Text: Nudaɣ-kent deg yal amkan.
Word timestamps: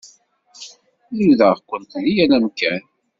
Nudaɣ-kent 1.15 1.91
deg 2.03 2.07
yal 2.15 2.31
amkan. 2.37 2.81